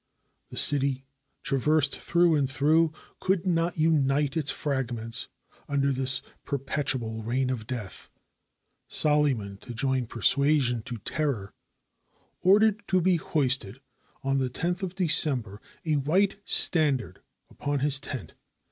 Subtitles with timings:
[0.49, 1.05] The city,
[1.43, 5.27] traversed through and through, could not unite its fragments
[5.69, 8.09] un der this perpetual reign of death.
[8.89, 11.53] Solyman, to join per suasion to terror,
[12.41, 13.79] ordered to be hoisted,
[14.23, 17.21] on the loth December, a white standard
[17.51, 18.33] upon his tent.